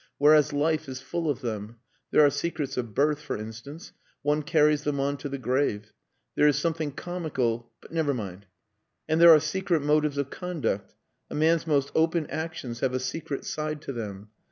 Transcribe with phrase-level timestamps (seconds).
[0.17, 1.75] Whereas life is full of them.
[2.09, 3.93] There are secrets of birth, for instance.
[4.23, 5.93] One carries them on to the grave.
[6.33, 8.47] There is something comical...but never mind.
[9.07, 10.95] And there are secret motives of conduct.
[11.29, 14.29] A man's most open actions have a secret side to them.